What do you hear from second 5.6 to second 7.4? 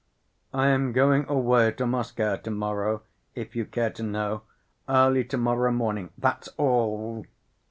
morning. That's all!"